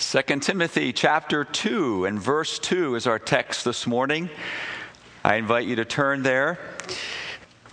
[0.00, 4.30] 2 Timothy chapter 2 and verse 2 is our text this morning.
[5.24, 6.56] I invite you to turn there.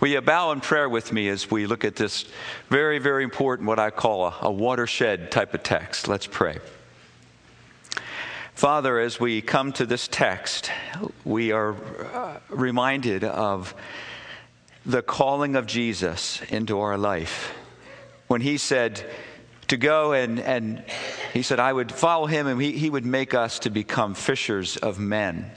[0.00, 2.24] Will you bow in prayer with me as we look at this
[2.68, 6.08] very, very important, what I call a, a watershed type of text?
[6.08, 6.58] Let's pray.
[8.54, 10.72] Father, as we come to this text,
[11.24, 11.76] we are
[12.12, 13.72] uh, reminded of
[14.84, 17.54] the calling of Jesus into our life.
[18.26, 19.08] When he said,
[19.68, 20.84] to go and, and
[21.32, 24.76] he said, I would follow him and he, he would make us to become fishers
[24.76, 25.50] of men.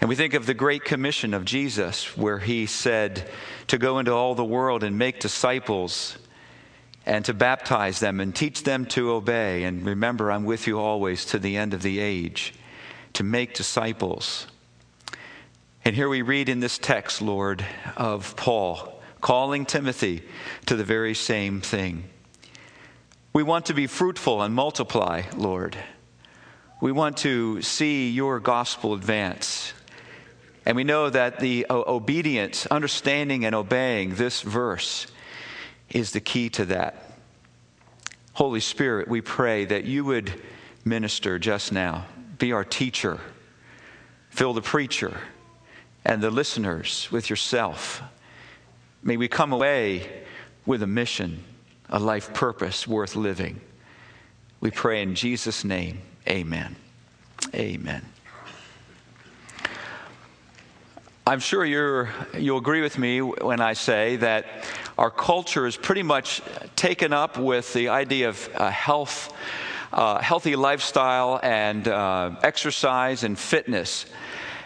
[0.00, 3.30] And we think of the Great Commission of Jesus, where he said
[3.68, 6.18] to go into all the world and make disciples
[7.06, 9.62] and to baptize them and teach them to obey.
[9.62, 12.52] And remember, I'm with you always to the end of the age,
[13.12, 14.48] to make disciples.
[15.84, 17.64] And here we read in this text, Lord,
[17.96, 20.22] of Paul calling Timothy
[20.66, 22.04] to the very same thing.
[23.34, 25.74] We want to be fruitful and multiply, Lord.
[26.82, 29.72] We want to see your gospel advance.
[30.66, 35.06] And we know that the obedience, understanding, and obeying this verse
[35.88, 37.10] is the key to that.
[38.34, 40.42] Holy Spirit, we pray that you would
[40.84, 42.04] minister just now,
[42.36, 43.18] be our teacher,
[44.28, 45.18] fill the preacher
[46.04, 48.02] and the listeners with yourself.
[49.02, 50.24] May we come away
[50.66, 51.44] with a mission
[51.92, 53.60] a life purpose worth living.
[54.60, 56.00] We pray in Jesus' name.
[56.26, 56.74] Amen.
[57.54, 58.02] Amen.
[61.26, 64.46] I'm sure you will agree with me when I say that
[64.96, 66.40] our culture is pretty much
[66.76, 69.32] taken up with the idea of uh, health,
[69.92, 74.06] uh, healthy lifestyle, and uh, exercise and fitness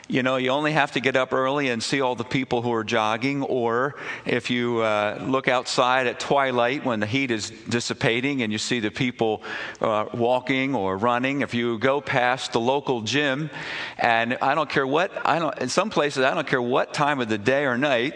[0.08, 2.72] you know, you only have to get up early and see all the people who
[2.72, 8.42] are jogging, or if you uh, look outside at twilight when the heat is dissipating
[8.42, 9.42] and you see the people
[9.80, 13.50] uh, walking or running, if you go past the local gym,
[13.98, 17.20] and I don't care what, I don't, in some places, I don't care what time
[17.20, 18.14] of the day or night,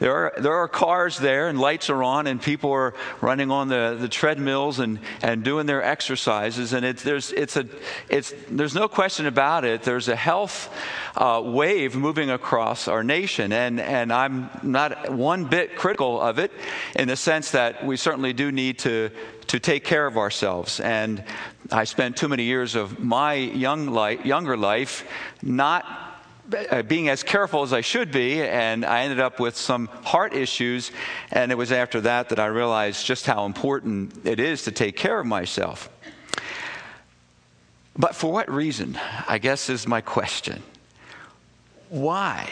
[0.00, 3.68] there are, there are cars there and lights are on and people are running on
[3.68, 6.72] the, the treadmills and, and doing their exercises.
[6.72, 7.66] And it's, there's, it's a,
[8.08, 9.82] it's, there's no question about it.
[9.82, 10.74] There's a health
[11.16, 13.52] uh, wave moving across our nation.
[13.52, 16.50] And, and I'm not one bit critical of it
[16.96, 19.10] in the sense that we certainly do need to,
[19.48, 20.80] to take care of ourselves.
[20.80, 21.22] And
[21.70, 25.06] I spent too many years of my young life, younger life
[25.42, 26.09] not
[26.52, 30.32] Uh, being as careful as I should be, and I ended up with some heart
[30.32, 30.90] issues.
[31.30, 34.96] And it was after that that I realized just how important it is to take
[34.96, 35.88] care of myself.
[37.96, 38.98] But for what reason?
[39.28, 40.62] I guess is my question.
[41.88, 42.48] Why?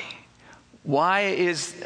[0.82, 1.84] Why is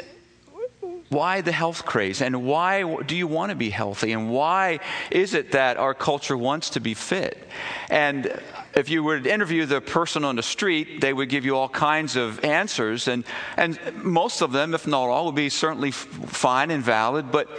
[1.13, 2.21] why the health craze?
[2.21, 4.11] And why do you want to be healthy?
[4.11, 4.79] And why
[5.11, 7.47] is it that our culture wants to be fit?
[7.89, 8.41] And
[8.75, 11.69] if you were to interview the person on the street, they would give you all
[11.69, 13.07] kinds of answers.
[13.07, 13.23] And,
[13.55, 17.31] and most of them, if not all, would be certainly fine and valid.
[17.31, 17.49] But,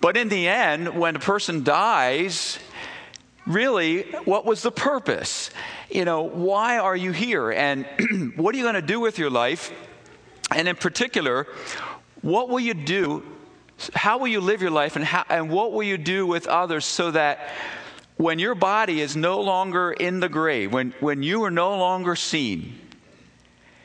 [0.00, 2.58] but in the end, when a person dies,
[3.46, 5.50] really, what was the purpose?
[5.90, 7.50] You know, why are you here?
[7.50, 7.86] And
[8.36, 9.72] what are you going to do with your life?
[10.50, 11.46] And in particular,
[12.24, 13.22] what will you do?
[13.94, 14.96] How will you live your life?
[14.96, 17.50] And, how, and what will you do with others so that
[18.16, 22.16] when your body is no longer in the grave, when, when you are no longer
[22.16, 22.78] seen,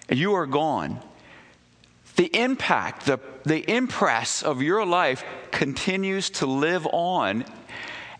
[0.07, 1.01] and you are gone,
[2.15, 5.21] the impact, the, the impress of your life
[5.51, 7.43] continues to live on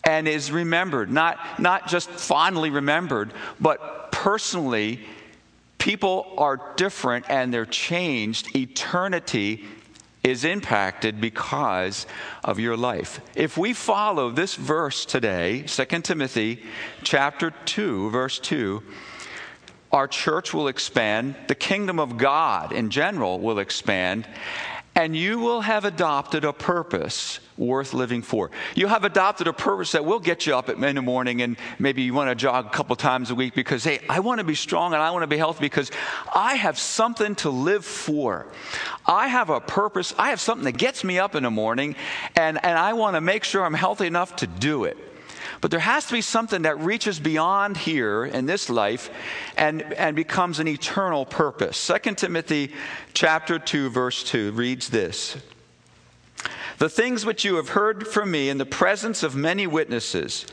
[0.04, 1.10] and is remembered.
[1.10, 5.00] Not, not just fondly remembered, but personally,
[5.78, 8.54] people are different and they're changed.
[8.54, 9.64] Eternity
[10.22, 12.06] is impacted because
[12.44, 13.20] of your life.
[13.34, 16.62] If we follow this verse today, 2 Timothy
[17.02, 18.82] chapter 2 verse 2,
[19.92, 24.26] our church will expand, the kingdom of God in general will expand,
[24.94, 28.50] and you will have adopted a purpose worth living for.
[28.74, 32.02] You have adopted a purpose that will get you up in the morning and maybe
[32.02, 34.54] you want to jog a couple times a week because, hey, I want to be
[34.54, 35.90] strong and I want to be healthy because
[36.34, 38.46] I have something to live for.
[39.06, 40.14] I have a purpose.
[40.18, 41.96] I have something that gets me up in the morning
[42.34, 44.96] and, and I want to make sure I'm healthy enough to do it.
[45.60, 49.10] But there has to be something that reaches beyond here in this life
[49.56, 51.86] and, and becomes an eternal purpose.
[51.86, 52.72] 2 Timothy
[53.12, 55.36] chapter 2 verse 2 reads this.
[56.78, 60.46] The things which you have heard from me in the presence of many witnesses,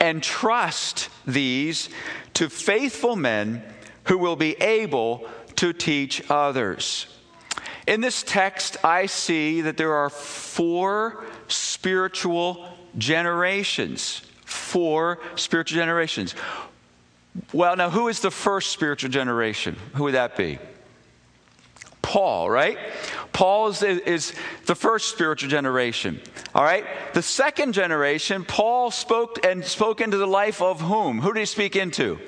[0.00, 1.90] and trust these
[2.34, 3.62] to faithful men
[4.04, 7.06] who will be able to teach others.
[7.86, 12.66] In this text, I see that there are four spiritual
[12.96, 16.34] generations Four spiritual generations.
[17.52, 19.76] Well, now, who is the first spiritual generation?
[19.94, 20.58] Who would that be?
[22.00, 22.78] Paul, right?
[23.34, 24.32] Paul is, is,
[24.64, 26.18] the first spiritual generation.
[26.54, 26.86] All right?
[27.12, 31.20] The second generation, Paul spoke and spoke into the life of whom?
[31.20, 32.18] Who did he speak into?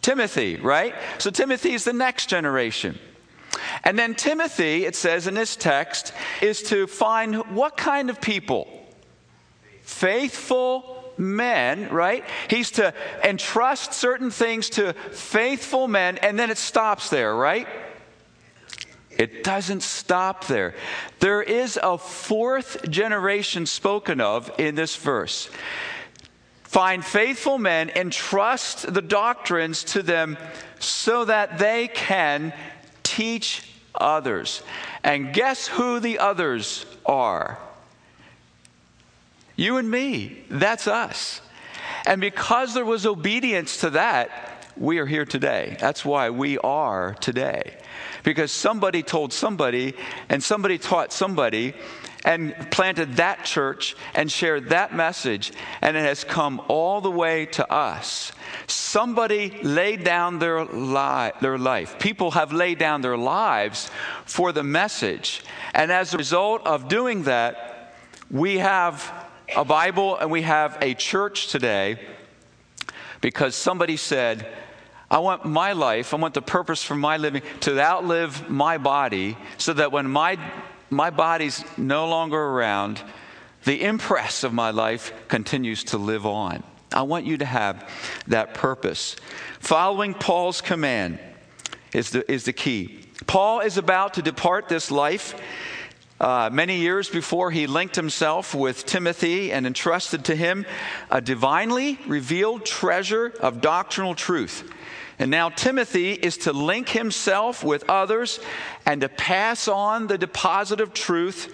[0.00, 0.94] Timothy, right?
[1.18, 2.98] So Timothy is the next generation.
[3.84, 8.66] And then Timothy, it says in this text, is to find what kind of people?
[9.82, 12.24] Faithful men, right?
[12.48, 17.68] He's to entrust certain things to faithful men, and then it stops there, right?
[19.10, 20.74] It doesn't stop there.
[21.20, 25.48] There is a fourth generation spoken of in this verse.
[26.64, 30.36] Find faithful men, entrust the doctrines to them
[30.80, 32.52] so that they can
[33.04, 34.62] teach others.
[35.04, 37.58] And guess who the others are?
[39.56, 40.44] You and me.
[40.50, 41.40] That's us.
[42.06, 45.76] And because there was obedience to that, we are here today.
[45.80, 47.76] That's why we are today.
[48.24, 49.94] Because somebody told somebody,
[50.28, 51.74] and somebody taught somebody,
[52.24, 55.52] and planted that church and shared that message,
[55.82, 58.32] and it has come all the way to us.
[58.66, 61.98] Somebody laid down their, li- their life.
[61.98, 63.90] People have laid down their lives
[64.24, 65.44] for the message.
[65.74, 67.94] And as a result of doing that,
[68.30, 69.23] we have
[69.56, 71.98] a Bible and we have a church today
[73.20, 74.46] because somebody said,
[75.10, 79.36] I want my life, I want the purpose for my living to outlive my body
[79.58, 80.38] so that when my
[80.90, 83.02] my body's no longer around,
[83.64, 86.62] the impress of my life continues to live on.
[86.92, 87.90] I want you to have
[88.28, 89.16] that purpose.
[89.58, 91.18] Following Paul's command
[91.92, 93.00] is the, is the key.
[93.26, 95.34] Paul is about to depart this life.
[96.24, 100.64] Uh, many years before he linked himself with Timothy and entrusted to him
[101.10, 104.66] a divinely revealed treasure of doctrinal truth.
[105.18, 108.40] And now Timothy is to link himself with others
[108.86, 111.52] and to pass on the deposit of truth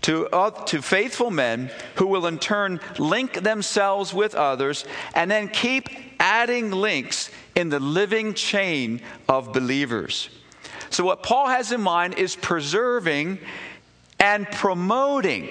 [0.00, 5.46] to, uh, to faithful men who will in turn link themselves with others and then
[5.46, 10.30] keep adding links in the living chain of believers.
[10.90, 13.38] So, what Paul has in mind is preserving
[14.20, 15.48] and promoting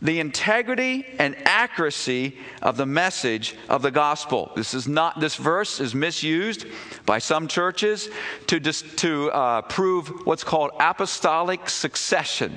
[0.00, 4.52] the integrity and accuracy of the message of the gospel.
[4.54, 6.66] This is not this verse is misused
[7.04, 8.08] by some churches
[8.46, 12.56] to just to uh, prove what's called apostolic succession.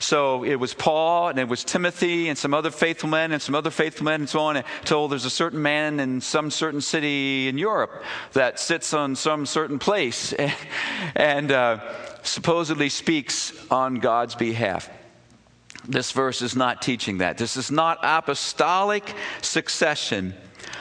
[0.00, 3.54] So it was Paul and it was Timothy and some other faithful men and some
[3.54, 7.48] other faithful men and so on until there's a certain man in some certain city
[7.48, 8.02] in Europe
[8.32, 10.54] that sits on some certain place and,
[11.14, 11.80] and uh,
[12.22, 14.88] supposedly speaks on God's behalf.
[15.86, 17.36] This verse is not teaching that.
[17.36, 20.32] This is not apostolic succession,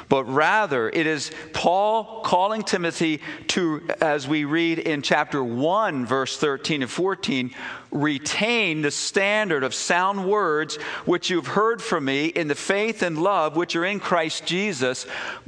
[0.10, 6.36] but rather it is Paul calling Timothy to, as we read in chapter 1, verse
[6.38, 7.52] 13 and 14,
[7.92, 10.76] retain the standard of sound words
[11.06, 15.06] which you've heard from me in the faith and love which are in Christ Jesus.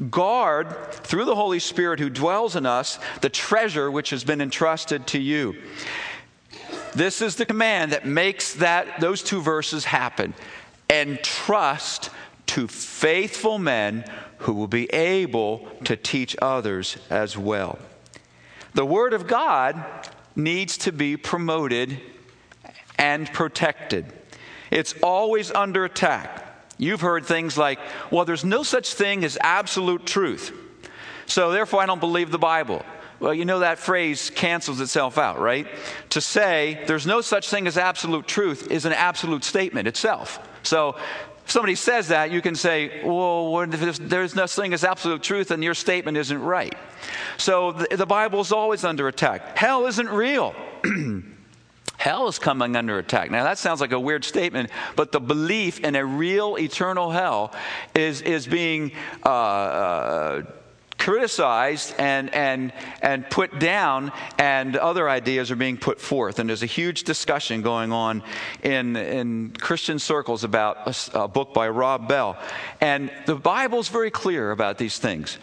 [0.10, 5.08] Guard, through the Holy Spirit who dwells in us, the treasure which has been entrusted
[5.08, 5.56] to you.
[6.94, 10.34] This is the command that makes that those two verses happen.
[10.90, 12.10] And trust
[12.51, 14.03] to faithful men
[14.39, 17.79] who will be able to teach others as well.
[18.74, 19.81] The word of God
[20.36, 21.98] needs to be promoted
[22.98, 24.05] and protected.
[24.70, 26.46] It's always under attack.
[26.77, 27.79] You've heard things like,
[28.12, 30.51] well, there's no such thing as absolute truth.
[31.27, 32.84] So therefore, I don't believe the Bible.
[33.22, 35.67] Well, you know that phrase cancels itself out, right?
[36.10, 40.46] To say there's no such thing as absolute truth is an absolute statement itself.
[40.63, 40.98] So
[41.45, 45.63] if somebody says that, you can say, well, there's no thing as absolute truth, and
[45.63, 46.75] your statement isn't right.
[47.38, 49.57] So the, the Bible is always under attack.
[49.57, 50.55] Hell isn't real.
[51.98, 53.29] hell is coming under attack.
[53.29, 57.53] Now, that sounds like a weird statement, but the belief in a real eternal hell
[57.93, 58.91] is, is being
[59.24, 60.43] uh, uh,
[61.01, 66.38] criticized and, and, and put down, and other ideas are being put forth.
[66.38, 68.22] And there's a huge discussion going on
[68.62, 72.38] in, in Christian circles about a, a book by Rob Bell.
[72.79, 75.39] And the Bible's very clear about these things.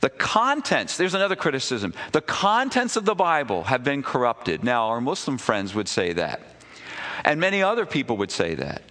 [0.00, 1.94] The contents, there's another criticism.
[2.12, 4.62] The contents of the Bible have been corrupted.
[4.62, 6.42] Now, our Muslim friends would say that,
[7.24, 8.82] and many other people would say that.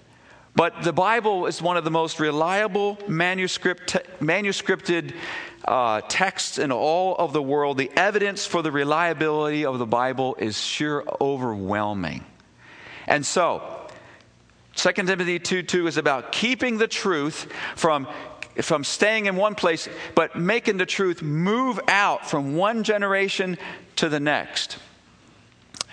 [0.57, 5.13] But the Bible is one of the most reliable manuscript, manuscripted
[5.63, 7.77] uh, texts in all of the world.
[7.77, 12.25] The evidence for the reliability of the Bible is sure overwhelming.
[13.05, 13.61] And so,
[14.77, 18.07] 2 Timothy 2 2 is about keeping the truth from,
[18.59, 23.59] from staying in one place, but making the truth move out from one generation
[23.97, 24.79] to the next.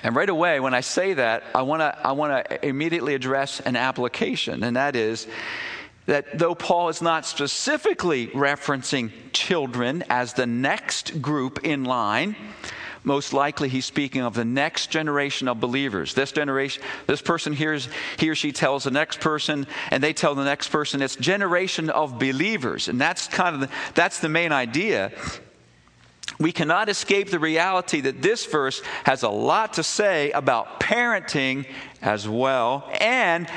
[0.04, 3.74] And right away, when I say that, I want to I wanna immediately address an
[3.74, 5.26] application, and that is
[6.06, 12.36] that though Paul is not specifically referencing children as the next group in line,
[13.02, 16.12] most likely he's speaking of the next generation of believers.
[16.12, 20.34] This generation, this person hears, he or she tells the next person, and they tell
[20.34, 21.00] the next person.
[21.02, 25.12] It's generation of believers, and that's kind of the, that's the main idea.
[26.44, 31.66] We cannot escape the reality that this verse has a lot to say about parenting
[32.02, 33.48] as well, and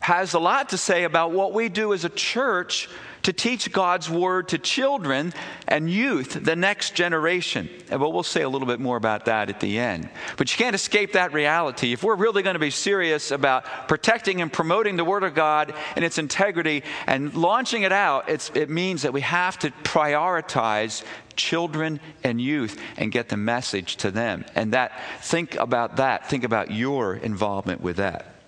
[0.00, 2.90] has a lot to say about what we do as a church
[3.22, 5.32] to teach God's word to children
[5.68, 7.68] and youth, the next generation.
[7.88, 10.08] But we'll say a little bit more about that at the end.
[10.36, 11.92] But you can't escape that reality.
[11.92, 15.74] If we're really going to be serious about protecting and promoting the word of God
[15.96, 21.04] and its integrity and launching it out, it means that we have to prioritize
[21.36, 24.44] children and youth and get the message to them.
[24.54, 26.28] And that think about that.
[26.28, 28.39] Think about your involvement with that.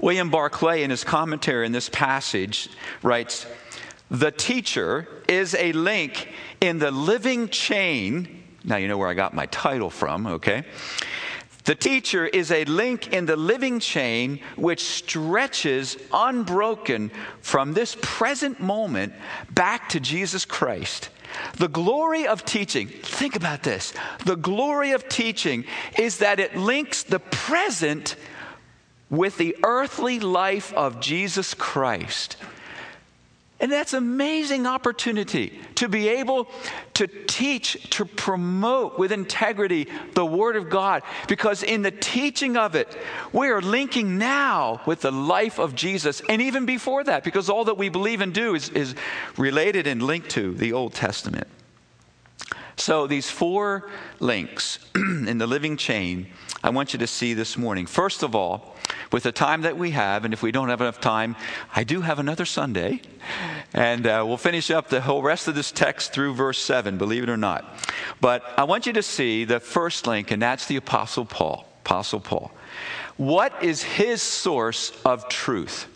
[0.00, 2.68] William Barclay, in his commentary in this passage,
[3.02, 3.46] writes
[4.10, 6.28] The teacher is a link
[6.60, 8.42] in the living chain.
[8.64, 10.64] Now, you know where I got my title from, okay?
[11.64, 18.58] The teacher is a link in the living chain which stretches unbroken from this present
[18.60, 19.12] moment
[19.50, 21.10] back to Jesus Christ.
[21.58, 23.94] The glory of teaching, think about this.
[24.24, 25.64] The glory of teaching
[25.98, 28.16] is that it links the present
[29.12, 32.36] with the earthly life of Jesus Christ.
[33.60, 36.48] And that's amazing opportunity to be able
[36.94, 41.02] to teach, to promote with integrity the Word of God.
[41.28, 42.96] Because in the teaching of it,
[43.32, 46.22] we are linking now with the life of Jesus.
[46.28, 48.96] And even before that, because all that we believe and do is, is
[49.36, 51.46] related and linked to the Old Testament.
[52.76, 53.88] So, these four
[54.20, 56.28] links in the living chain,
[56.64, 57.86] I want you to see this morning.
[57.86, 58.76] First of all,
[59.10, 61.36] with the time that we have, and if we don't have enough time,
[61.74, 63.02] I do have another Sunday,
[63.74, 67.22] and uh, we'll finish up the whole rest of this text through verse 7, believe
[67.22, 67.64] it or not.
[68.20, 71.66] But I want you to see the first link, and that's the Apostle Paul.
[71.84, 72.52] Apostle Paul.
[73.16, 75.88] What is his source of truth?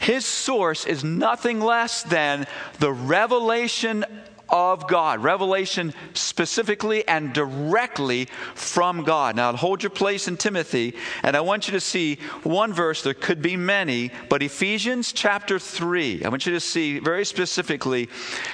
[0.00, 2.46] His source is nothing less than
[2.78, 4.04] the revelation
[4.50, 5.22] of God.
[5.22, 9.36] Revelation specifically and directly from God.
[9.36, 13.02] Now, hold your place in Timothy, and I want you to see one verse.
[13.02, 16.24] There could be many, but Ephesians chapter 3.
[16.24, 18.08] I want you to see very specifically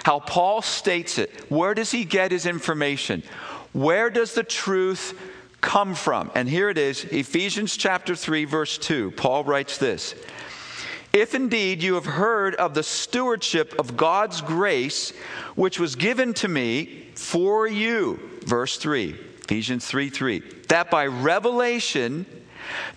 [0.04, 1.30] how Paul states it.
[1.48, 3.22] Where does he get his information?
[3.72, 5.18] Where does the truth
[5.60, 6.30] come from?
[6.34, 9.12] And here it is Ephesians chapter 3, verse 2.
[9.12, 10.14] Paul writes this.
[11.12, 15.12] If indeed you have heard of the stewardship of God's grace,
[15.54, 22.26] which was given to me for you, verse 3, Ephesians 3 3, that by revelation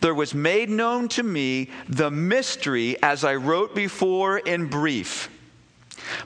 [0.01, 5.29] there was made known to me the mystery as I wrote before in brief.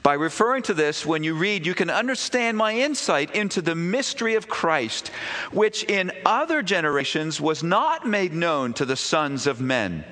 [0.02, 4.34] By referring to this, when you read, you can understand my insight into the mystery
[4.34, 5.08] of Christ,
[5.52, 10.04] which in other generations was not made known to the sons of men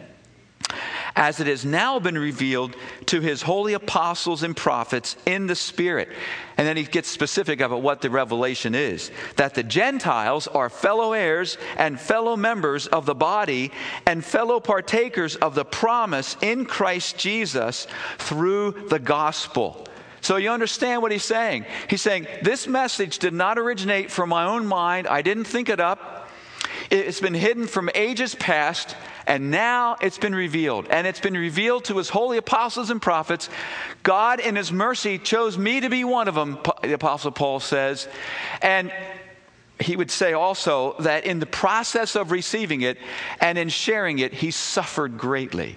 [1.17, 2.77] as it has now been revealed
[3.07, 6.09] to his holy apostles and prophets in the Spirit.
[6.57, 11.13] And then he gets specific about what the revelation is that the Gentiles are fellow
[11.13, 13.73] heirs and fellow members of the body
[14.07, 17.87] and fellow partakers of the promise in Christ Jesus
[18.19, 19.87] through the gospel.
[20.23, 21.67] So you understand what he's saying.
[21.91, 25.09] He's saying, This message did not originate from my own mind.
[25.09, 26.22] I didn't think it up.
[26.93, 28.97] It's been hidden from ages past
[29.27, 30.89] and now it's been revealed.
[30.91, 33.49] And it's been revealed to his holy apostles and prophets.
[34.03, 38.09] God, in his mercy, chose me to be one of them, the apostle Paul says.
[38.61, 38.93] And
[39.81, 42.99] he would say also that in the process of receiving it
[43.41, 45.77] and in sharing it, he suffered greatly.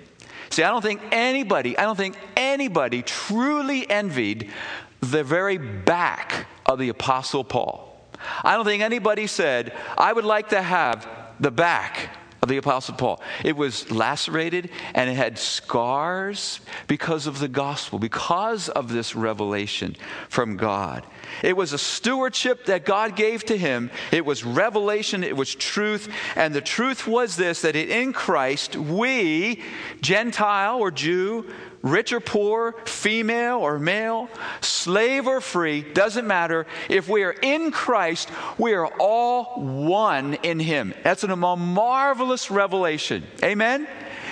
[0.50, 4.52] See, I don't think anybody, I don't think anybody truly envied
[5.00, 7.95] the very back of the apostle Paul.
[8.44, 11.08] I don't think anybody said, I would like to have
[11.40, 12.10] the back
[12.46, 13.22] of the Apostle Paul.
[13.44, 19.96] It was lacerated and it had scars because of the gospel, because of this revelation
[20.30, 21.04] from God.
[21.42, 23.90] It was a stewardship that God gave to him.
[24.12, 26.08] It was revelation, it was truth.
[26.36, 29.64] And the truth was this that in Christ, we,
[30.02, 31.52] Gentile or Jew,
[31.86, 34.28] rich or poor, female or male,
[34.60, 36.66] slave or free, doesn't matter.
[36.90, 40.94] If we are in Christ, we are all one in Him.
[41.04, 43.24] That's a marvelous revelation.
[43.44, 43.88] Amen?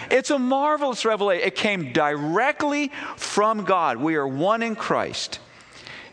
[0.10, 1.48] It's a marvelous revelation.
[1.48, 3.98] It came directly from God.
[3.98, 5.40] We are one in Christ.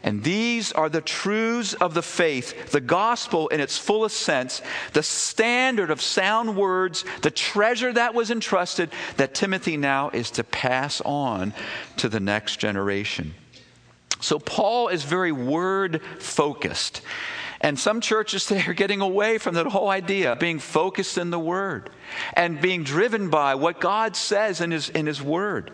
[0.02, 4.62] And these are the truths of the faith, the gospel in its fullest sense,
[4.95, 10.45] the standard of sound words, the treasure that was entrusted that Timothy now is to
[10.45, 11.52] pass on
[11.99, 13.35] to the next generation.
[14.21, 17.02] So Paul is very word focused.
[17.61, 21.31] And some churches today are getting away from that whole idea of being focused in
[21.31, 21.90] the Word
[22.35, 25.71] and being driven by what God says in His, in his Word.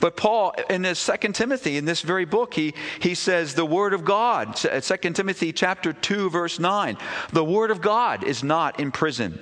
[0.00, 3.94] But Paul, in his Second Timothy, in this very book, he, he says the Word
[3.94, 6.96] of God, Second Timothy chapter 2, verse 9,
[7.32, 9.38] the Word of God is not in prison.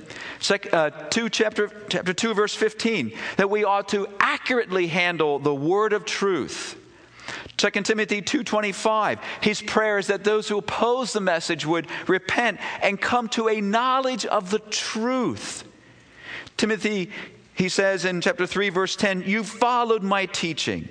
[0.72, 5.92] Uh, 2, chapter, chapter 2, verse 15, that we ought to accurately handle the Word
[5.92, 6.76] of truth
[7.56, 13.00] 2 Timothy 2:25 his prayer is that those who oppose the message would repent and
[13.00, 15.64] come to a knowledge of the truth.
[16.56, 17.10] Timothy
[17.54, 20.88] he says in chapter 3 verse 10 you followed my teaching.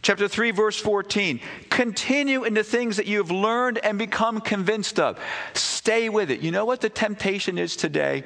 [0.00, 1.40] Chapter 3 verse 14
[1.70, 5.18] continue in the things that you have learned and become convinced of.
[5.54, 6.40] Stay with it.
[6.40, 8.24] You know what the temptation is today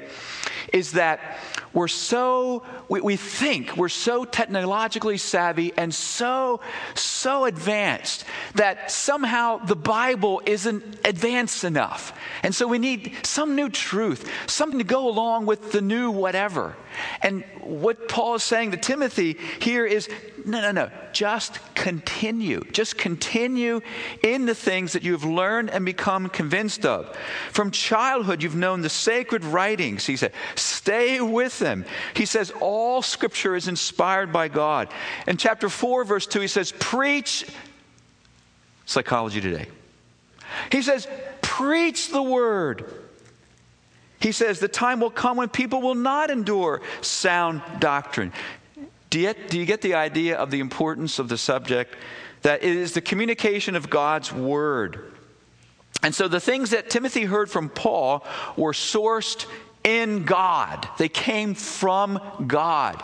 [0.72, 1.38] is that
[1.72, 6.60] we're so, we, we think we're so technologically savvy and so,
[6.94, 8.24] so advanced
[8.54, 12.12] that somehow the Bible isn't advanced enough.
[12.42, 16.76] And so we need some new truth, something to go along with the new whatever.
[17.22, 20.08] And what Paul is saying to Timothy here is
[20.44, 20.90] no, no, no.
[21.12, 22.62] Just continue.
[22.72, 23.80] Just continue
[24.22, 27.16] in the things that you've learned and become convinced of.
[27.50, 30.06] From childhood, you've known the sacred writings.
[30.06, 31.84] He said, stay with them.
[32.14, 34.88] He says, all scripture is inspired by God.
[35.26, 37.46] In chapter 4, verse 2, he says, preach
[38.86, 39.66] psychology today.
[40.70, 41.06] He says,
[41.40, 42.84] preach the word.
[44.20, 48.32] He says, the time will come when people will not endure sound doctrine.
[49.12, 51.96] Do you, do you get the idea of the importance of the subject?
[52.40, 55.12] That it is the communication of God's word.
[56.02, 58.24] And so the things that Timothy heard from Paul
[58.56, 59.44] were sourced
[59.84, 63.02] in God, they came from God.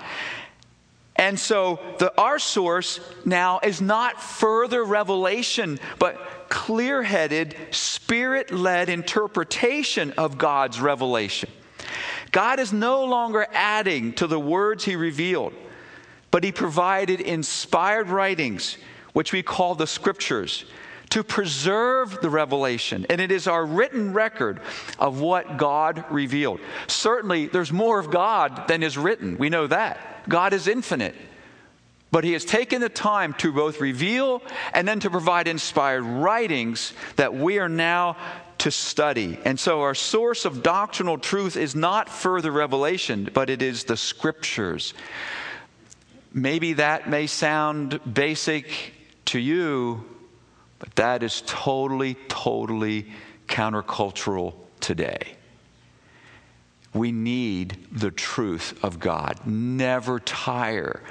[1.15, 8.89] And so the, our source now is not further revelation, but clear headed, spirit led
[8.89, 11.51] interpretation of God's revelation.
[12.31, 15.53] God is no longer adding to the words he revealed.
[16.31, 18.77] But he provided inspired writings,
[19.13, 20.65] which we call the scriptures,
[21.11, 23.07] to preserve the revelation.
[23.09, 24.61] And it is our written record
[24.99, 26.61] of what God revealed.
[26.87, 29.39] Certainly, there's more of God than is written.
[29.39, 30.29] We know that.
[30.29, 31.15] God is infinite.
[32.11, 36.95] But he has taken the time to both reveal and then to provide inspired writings
[37.17, 38.17] that we are now
[38.59, 39.39] to study.
[39.45, 43.97] And so our source of doctrinal truth is not further revelation, but it is the
[43.97, 44.95] scriptures.
[46.33, 48.93] Maybe that may sound basic
[49.27, 50.05] to you,
[50.79, 53.07] but that is totally, totally
[53.47, 55.35] countercultural today.
[56.95, 59.47] We need the truth of God.
[59.47, 61.03] Never tire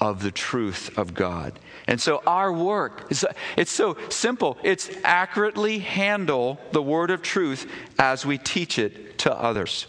[0.00, 1.58] of the truth of God.
[1.86, 3.24] And so our work is
[3.56, 4.58] it's so simple.
[4.62, 9.86] It's accurately handle the word of truth as we teach it to others.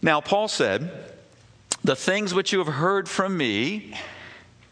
[0.00, 1.17] Now Paul said,
[1.88, 3.94] the things which you have heard from me,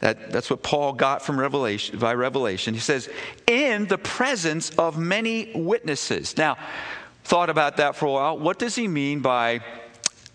[0.01, 2.75] that, that's what Paul got from Revelation by Revelation.
[2.75, 3.09] He says,
[3.47, 6.37] in the presence of many witnesses.
[6.37, 6.59] Now,
[7.25, 8.39] thought about that for a while.
[8.39, 9.61] What does he mean by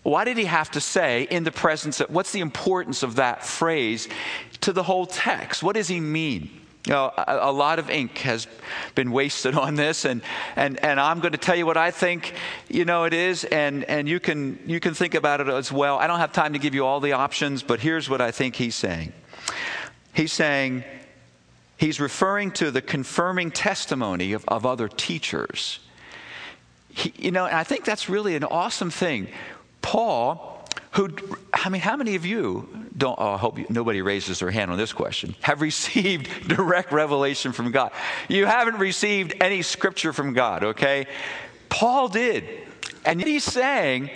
[0.02, 3.46] why did he have to say in the presence of what's the importance of that
[3.46, 4.08] phrase
[4.62, 5.62] to the whole text?
[5.62, 6.50] What does he mean?
[6.86, 8.48] You know, a, a, lot of ink has
[8.96, 10.20] been wasted on this, and,
[10.56, 12.34] and, and I'm going to tell you what I think,
[12.68, 15.98] you know, it is, and, and you, can, you can think about it as well.
[15.98, 18.56] I don't have time to give you all the options, but here's what I think
[18.56, 19.12] he's saying.
[20.12, 20.82] He's saying,
[21.76, 25.78] he's referring to the confirming testimony of, of other teachers.
[26.88, 29.28] He, you know, and I think that's really an awesome thing.
[29.82, 30.51] Paul
[30.92, 31.10] who,
[31.52, 34.70] I mean, how many of you don't, oh, I hope you, nobody raises their hand
[34.70, 37.92] on this question, have received direct revelation from God?
[38.28, 41.06] You haven't received any scripture from God, okay?
[41.68, 42.44] Paul did.
[43.04, 44.10] And he's saying,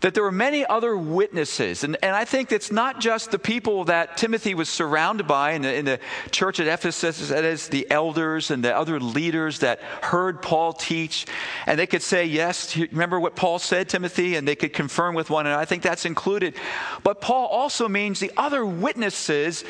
[0.00, 1.82] that there were many other witnesses.
[1.82, 5.62] And, and I think it's not just the people that Timothy was surrounded by in
[5.62, 5.98] the, in the
[6.30, 11.26] church at Ephesus, that is, the elders and the other leaders that heard Paul teach.
[11.66, 14.36] And they could say, Yes, remember what Paul said, Timothy?
[14.36, 15.60] And they could confirm with one another.
[15.60, 16.54] I think that's included.
[17.02, 19.64] But Paul also means the other witnesses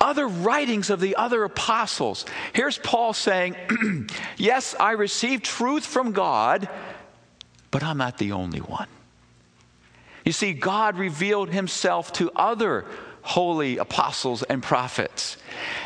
[0.00, 2.26] other writings of the other apostles.
[2.52, 3.56] Here's Paul saying,
[4.36, 6.68] Yes, I received truth from God,
[7.70, 8.88] but I'm not the only one.
[10.24, 12.86] You see, God revealed himself to other
[13.22, 15.36] holy apostles and prophets.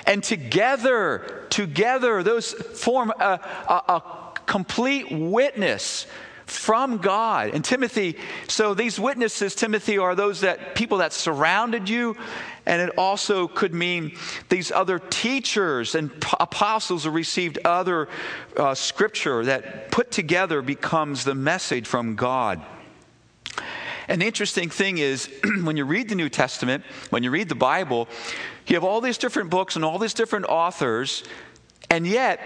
[0.07, 4.03] And together, together, those form a, a, a
[4.47, 6.07] complete witness
[6.47, 7.51] from God.
[7.55, 8.17] And Timothy,
[8.49, 12.17] so these witnesses, Timothy, are those that people that surrounded you.
[12.65, 14.17] And it also could mean
[14.49, 18.09] these other teachers and apostles who received other
[18.57, 22.65] uh, scripture that put together becomes the message from God.
[24.09, 25.31] And the interesting thing is,
[25.63, 28.09] when you read the New Testament, when you read the Bible,
[28.67, 31.25] you have all these different books and all these different authors,
[31.91, 32.41] and yet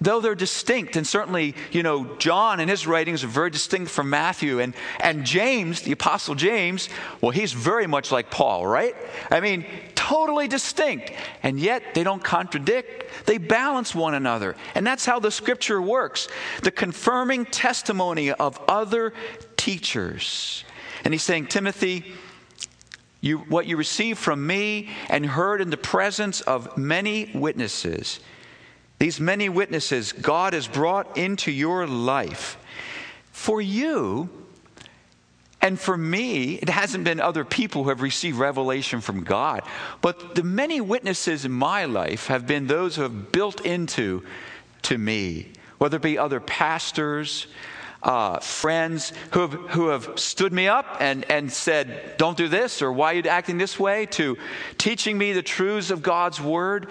[0.00, 4.08] though they're distinct, and certainly, you know, John and his writings are very distinct from
[4.08, 6.88] Matthew, and, and James, the Apostle James,
[7.20, 8.94] well, he's very much like Paul, right?
[9.30, 13.26] I mean, totally distinct, and yet they don't contradict.
[13.26, 14.56] They balance one another.
[14.74, 16.28] And that's how the scripture works
[16.62, 19.12] the confirming testimony of other
[19.56, 20.64] teachers.
[21.04, 22.04] And he's saying, Timothy,
[23.20, 28.20] you, what you received from me and heard in the presence of many witnesses
[29.00, 32.58] these many witnesses God has brought into your life.
[33.32, 34.28] For you,
[35.62, 39.62] and for me, it hasn't been other people who have received revelation from God,
[40.02, 44.22] but the many witnesses in my life have been those who have built into
[44.82, 47.46] to me, whether it be other pastors,
[48.02, 52.82] uh, friends who have, who have stood me up and, and said, Don't do this,
[52.82, 54.38] or why are you acting this way, to
[54.78, 56.88] teaching me the truths of God's word.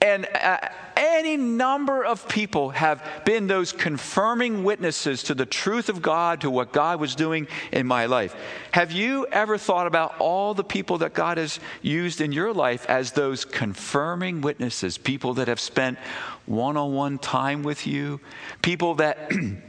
[0.00, 0.58] And uh,
[0.96, 6.50] any number of people have been those confirming witnesses to the truth of God, to
[6.50, 8.34] what God was doing in my life.
[8.72, 12.86] Have you ever thought about all the people that God has used in your life
[12.88, 14.98] as those confirming witnesses?
[14.98, 15.98] People that have spent
[16.44, 18.20] one on one time with you,
[18.62, 19.32] people that.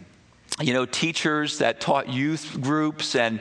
[0.62, 3.40] you know, teachers that taught youth groups and,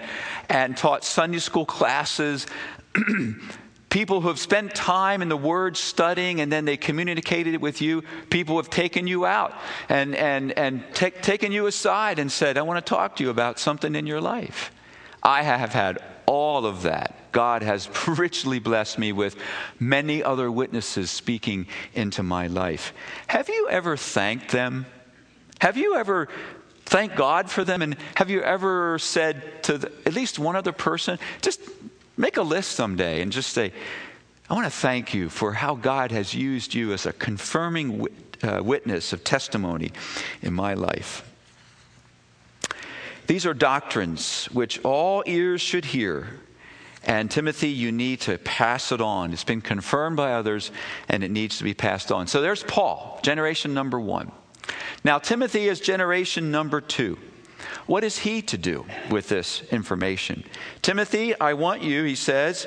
[0.48, 2.46] and taught Sunday school classes,
[3.88, 7.80] people who have spent time in the Word studying and then they communicated it with
[7.80, 8.02] you.
[8.28, 9.54] People who have taken you out
[9.88, 13.30] and, and, and t- taken you aside and said, I want to talk to you
[13.30, 14.70] about something in your life.
[15.22, 17.32] I have had all of that.
[17.32, 19.36] God has richly blessed me with
[19.78, 22.92] many other witnesses speaking into my life.
[23.28, 24.86] Have you ever thanked them?
[25.60, 26.28] Have you ever
[26.96, 27.82] thanked God for them?
[27.82, 31.60] And have you ever said to the, at least one other person, just
[32.16, 33.72] Make a list someday and just say,
[34.48, 38.12] I want to thank you for how God has used you as a confirming wit-
[38.42, 39.92] uh, witness of testimony
[40.42, 41.28] in my life.
[43.26, 46.40] These are doctrines which all ears should hear.
[47.04, 49.32] And Timothy, you need to pass it on.
[49.32, 50.70] It's been confirmed by others
[51.08, 52.26] and it needs to be passed on.
[52.26, 54.32] So there's Paul, generation number one.
[55.04, 57.18] Now, Timothy is generation number two.
[57.86, 60.44] What is he to do with this information?
[60.82, 62.66] Timothy, I want you, he says,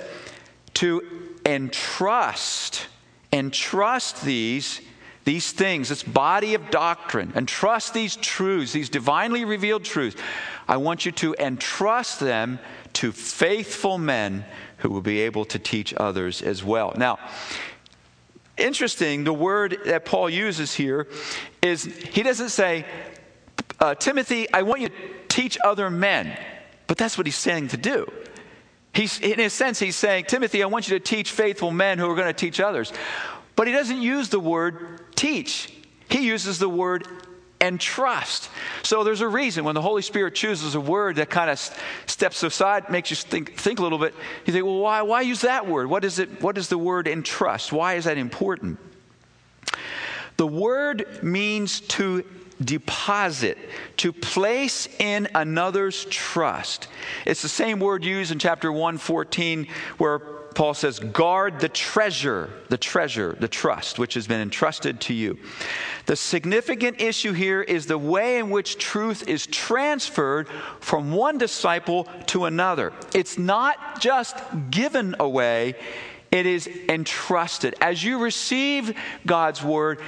[0.76, 1.02] to
[1.46, 2.88] entrust,
[3.32, 4.82] entrust these
[5.26, 10.20] these things, this body of doctrine, entrust these truths, these divinely revealed truths.
[10.68, 12.58] I want you to entrust them
[12.94, 14.44] to faithful men
[14.78, 16.94] who will be able to teach others as well.
[16.98, 17.20] Now,
[18.60, 21.08] interesting, the word that Paul uses here
[21.62, 22.86] is he doesn't say,
[23.80, 24.96] uh, Timothy, I want you to
[25.28, 26.38] teach other men.
[26.88, 28.12] But that's what he's saying to do.
[28.94, 32.10] He's, in a sense, he's saying, Timothy, I want you to teach faithful men who
[32.10, 32.92] are going to teach others.
[33.56, 35.72] But he doesn't use the word teach,
[36.10, 37.08] he uses the word
[37.62, 38.50] entrust.
[38.84, 41.60] So there's a reason when the Holy Spirit chooses a word that kind of
[42.06, 44.16] steps aside, makes you think, think a little bit.
[44.46, 45.88] You think, well, why, why use that word?
[45.88, 46.42] What is it?
[46.42, 47.72] What is the word entrust?
[47.72, 48.80] Why is that important?
[50.38, 52.24] The word means to
[52.64, 53.58] deposit,
[53.98, 56.88] to place in another's trust.
[57.26, 59.68] It's the same word used in chapter 114
[59.98, 60.22] where
[60.56, 65.38] Paul says, guard the treasure, the treasure, the trust, which has been entrusted to you.
[66.06, 70.48] The significant issue here is the way in which truth is transferred
[70.80, 72.94] from one disciple to another.
[73.14, 74.38] It's not just
[74.70, 75.76] given away,
[76.32, 77.76] it is entrusted.
[77.80, 80.00] As you receive God's word,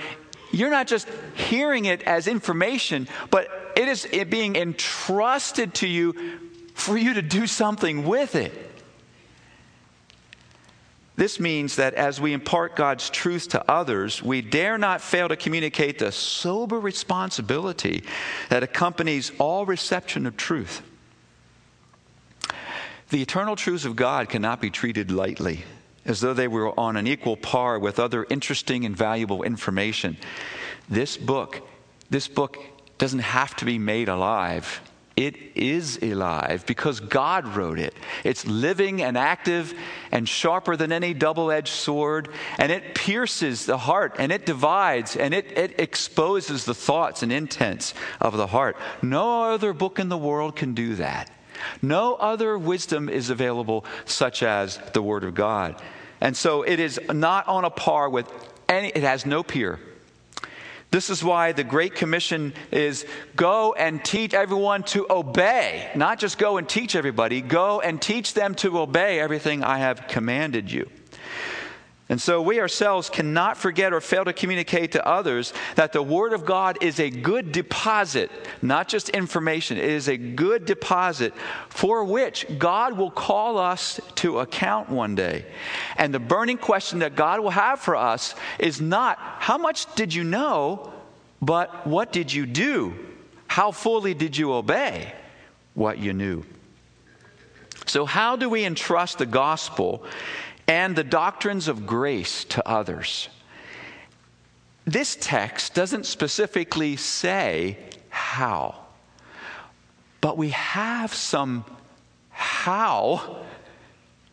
[0.52, 6.40] you're not just hearing it as information, but it is being entrusted to you
[6.74, 8.71] for you to do something with it.
[11.22, 15.36] This means that as we impart God's truth to others, we dare not fail to
[15.36, 18.04] communicate the sober responsibility
[18.50, 20.82] that accompanies all reception of truth.
[23.12, 25.64] The eternal truths of God cannot be treated lightly
[26.06, 30.18] as though they were on an equal par with other interesting and valuable information.
[30.90, 31.62] This book,
[32.10, 32.58] this book
[32.98, 34.82] doesn't have to be made alive.
[35.26, 37.94] It is alive because God wrote it.
[38.24, 39.74] It's living and active
[40.12, 45.16] and sharper than any double edged sword, and it pierces the heart and it divides
[45.16, 48.78] and it, it exposes the thoughts and intents of the heart.
[49.02, 51.30] No other book in the world can do that.
[51.82, 55.80] No other wisdom is available, such as the Word of God.
[56.20, 58.28] And so it is not on a par with
[58.68, 59.80] any, it has no peer
[60.92, 66.38] this is why the Great Commission is go and teach everyone to obey, not just
[66.38, 70.90] go and teach everybody, go and teach them to obey everything I have commanded you.
[72.12, 76.34] And so we ourselves cannot forget or fail to communicate to others that the Word
[76.34, 78.30] of God is a good deposit,
[78.62, 79.78] not just information.
[79.78, 81.34] It is a good deposit
[81.70, 85.46] for which God will call us to account one day.
[85.96, 90.14] And the burning question that God will have for us is not, how much did
[90.14, 90.92] you know,
[91.42, 92.94] but what did you do?
[93.48, 95.14] How fully did you obey
[95.76, 96.44] what you knew?
[97.86, 100.06] So, how do we entrust the gospel
[100.72, 103.28] and the doctrines of grace to others.
[104.86, 108.80] This text doesn't specifically say how,
[110.22, 111.66] but we have some
[112.30, 113.44] how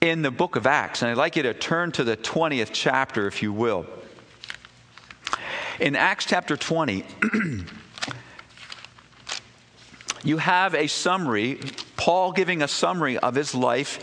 [0.01, 1.03] in the book of Acts.
[1.03, 3.85] And I'd like you to turn to the 20th chapter, if you will.
[5.81, 7.05] In Acts chapter 20,
[10.23, 11.59] you have a summary,
[11.97, 13.99] Paul giving a summary of his life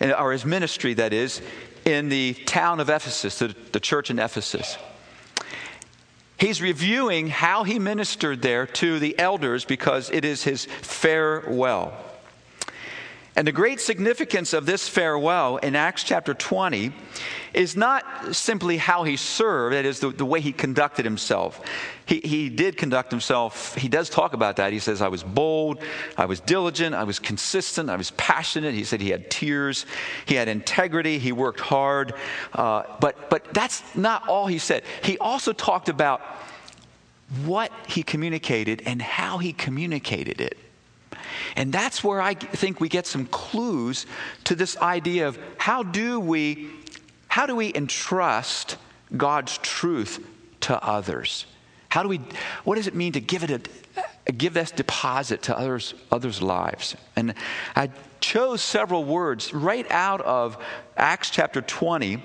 [0.00, 1.40] or his ministry, that is,
[1.84, 4.76] in the town of Ephesus, the, the church in Ephesus.
[6.38, 11.94] He's reviewing how he ministered there to the elders because it is his farewell.
[13.36, 16.90] And the great significance of this farewell in Acts chapter 20
[17.52, 21.60] is not simply how he served, that is, the, the, way he conducted himself.
[22.06, 24.72] He, he did conduct himself, he does talk about that.
[24.72, 25.82] He says, I was bold,
[26.16, 28.72] I was diligent, I was consistent, I was passionate.
[28.72, 29.84] He said he had tears,
[30.24, 32.14] he had integrity, he worked hard.
[32.54, 34.82] Uh, but, but that's not all he said.
[35.02, 36.22] He also talked about
[37.44, 40.56] what he communicated and how he communicated it.
[41.54, 44.06] And that's where I think we get some clues
[44.44, 46.70] to this idea of how do we
[47.28, 48.78] how do we entrust
[49.14, 50.26] God's truth
[50.60, 51.44] to others?
[51.88, 52.20] How do we
[52.64, 53.68] what does it mean to give it
[54.26, 56.96] a give this deposit to others others' lives?
[57.14, 57.34] And
[57.74, 60.62] I chose several words right out of
[60.96, 62.22] Acts chapter 20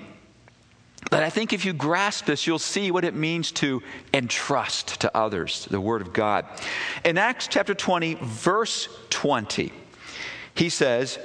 [1.10, 3.82] but I think if you grasp this, you'll see what it means to
[4.14, 6.46] entrust to others the Word of God.
[7.04, 9.72] In Acts chapter 20, verse 20,
[10.54, 11.18] he says,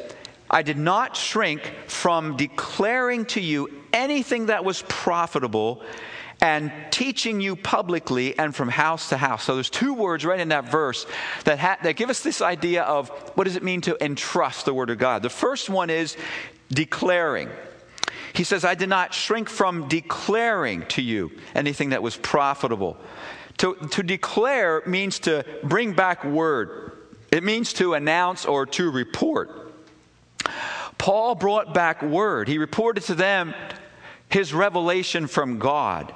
[0.49, 5.83] I did not shrink from declaring to you anything that was profitable
[6.41, 9.43] and teaching you publicly and from house to house.
[9.43, 11.05] So there's two words right in that verse
[11.45, 14.73] that, ha- that give us this idea of what does it mean to entrust the
[14.73, 15.23] Word of God.
[15.23, 16.15] The first one is
[16.69, 17.49] declaring.
[18.38, 22.95] He says, I did not shrink from declaring to you anything that was profitable.
[23.58, 26.91] To, to declare means to bring back word,
[27.32, 29.73] it means to announce or to report.
[31.00, 32.47] Paul brought back word.
[32.47, 33.56] He reported to them
[34.30, 36.13] his revelation from God.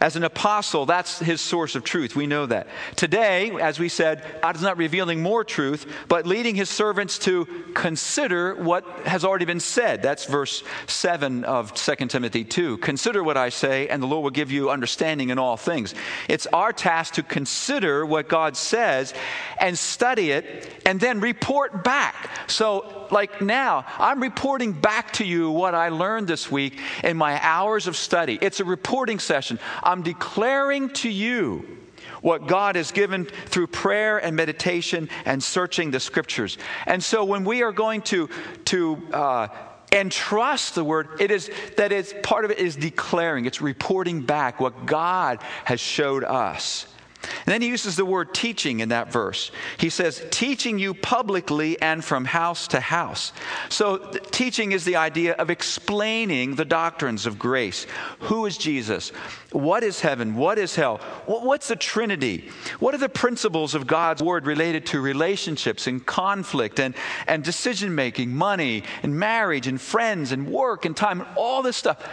[0.00, 2.16] As an apostle, that's his source of truth.
[2.16, 2.68] We know that.
[2.96, 7.46] Today, as we said, God is not revealing more truth, but leading his servants to
[7.74, 10.00] consider what has already been said.
[10.00, 12.78] That's verse 7 of 2 Timothy 2.
[12.78, 15.94] Consider what I say, and the Lord will give you understanding in all things.
[16.28, 19.12] It's our task to consider what God says
[19.58, 22.30] and study it and then report back.
[22.46, 27.38] So, like now, I'm reporting back to you what I learned this week in my
[27.44, 28.38] hours of study.
[28.40, 29.58] It's a reporting session.
[29.90, 31.78] I'm declaring to you
[32.22, 36.58] what God has given through prayer and meditation and searching the scriptures.
[36.86, 38.28] And so when we are going to,
[38.66, 39.48] to uh,
[39.92, 44.60] entrust the word, it is that it's part of it is declaring, it's reporting back
[44.60, 46.86] what God has showed us.
[47.22, 49.50] And then he uses the word teaching in that verse.
[49.78, 53.32] He says, teaching you publicly and from house to house.
[53.68, 53.98] So,
[54.30, 57.86] teaching is the idea of explaining the doctrines of grace.
[58.20, 59.10] Who is Jesus?
[59.52, 60.34] What is heaven?
[60.34, 60.98] What is hell?
[61.26, 62.50] What's the Trinity?
[62.78, 66.94] What are the principles of God's word related to relationships and conflict and,
[67.26, 71.76] and decision making, money and marriage and friends and work and time and all this
[71.76, 72.08] stuff?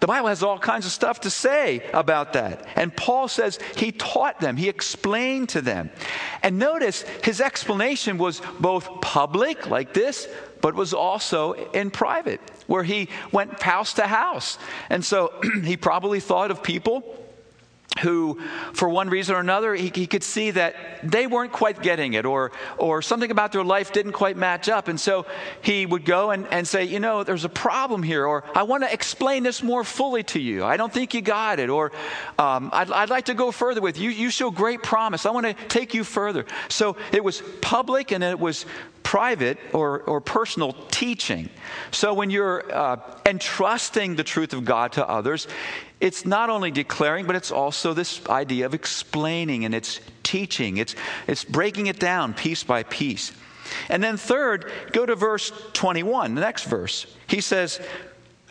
[0.00, 2.66] The Bible has all kinds of stuff to say about that.
[2.74, 5.90] And Paul says he taught them, he explained to them.
[6.42, 10.26] And notice his explanation was both public, like this,
[10.62, 14.58] but was also in private, where he went house to house.
[14.88, 15.32] And so
[15.64, 17.19] he probably thought of people
[17.98, 18.40] who,
[18.72, 22.24] for one reason or another, he, he, could see that they weren't quite getting it
[22.24, 24.86] or, or something about their life didn't quite match up.
[24.86, 25.26] And so
[25.60, 28.84] he would go and, and say, You know, there's a problem here, or I want
[28.84, 30.64] to explain this more fully to you.
[30.64, 31.90] I don't think you got it, or
[32.38, 34.10] um, I'd, I'd like to go further with you.
[34.10, 35.26] You show great promise.
[35.26, 36.46] I want to take you further.
[36.68, 38.66] So it was public and it was
[39.02, 41.48] private or, or personal teaching.
[41.90, 45.48] So when you're uh, entrusting the truth of God to others,
[46.00, 50.78] it's not only declaring, but it's also this idea of explaining and it's teaching.
[50.78, 50.94] It's,
[51.26, 53.32] it's breaking it down piece by piece.
[53.88, 57.06] And then, third, go to verse 21, the next verse.
[57.26, 57.80] He says,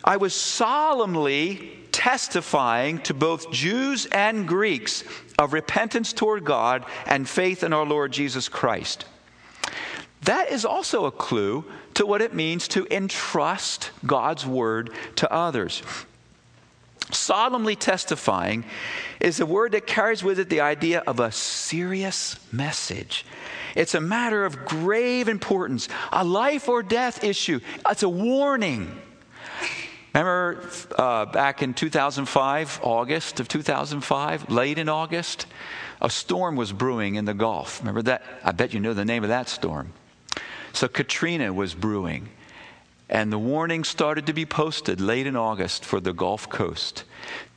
[0.04, 5.04] I was solemnly testifying to both Jews and Greeks
[5.38, 9.04] of repentance toward God and faith in our Lord Jesus Christ.
[10.22, 15.82] That is also a clue to what it means to entrust God's word to others.
[17.12, 18.64] Solemnly testifying
[19.20, 23.24] is a word that carries with it the idea of a serious message.
[23.74, 27.60] It's a matter of grave importance, a life or death issue.
[27.88, 29.00] It's a warning.
[30.14, 35.46] Remember uh, back in 2005, August of 2005, late in August,
[36.00, 37.80] a storm was brewing in the Gulf.
[37.80, 38.22] Remember that?
[38.42, 39.92] I bet you know the name of that storm.
[40.72, 42.28] So Katrina was brewing.
[43.10, 47.02] And the warning started to be posted late in August for the Gulf Coast.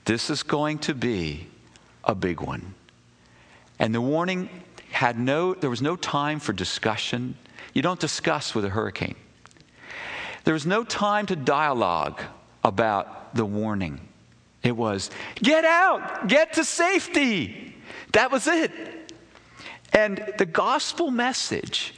[0.05, 1.47] This is going to be
[2.03, 2.73] a big one.
[3.77, 4.49] And the warning
[4.89, 7.35] had no, there was no time for discussion.
[7.73, 9.15] You don't discuss with a hurricane.
[10.43, 12.19] There was no time to dialogue
[12.63, 14.01] about the warning.
[14.63, 17.75] It was, get out, get to safety.
[18.13, 18.71] That was it.
[19.93, 21.93] And the gospel message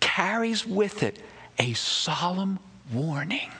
[0.00, 1.20] carries with it
[1.58, 2.58] a solemn
[2.92, 3.50] warning.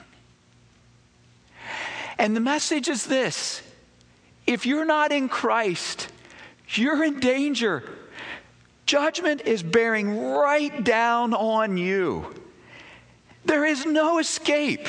[2.17, 3.61] And the message is this
[4.45, 6.07] if you're not in Christ,
[6.69, 7.83] you're in danger.
[8.85, 12.33] Judgment is bearing right down on you.
[13.43, 14.87] There is no escape.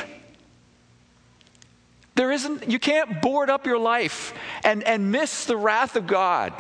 [2.15, 6.53] There isn't, you can't board up your life and, and miss the wrath of God.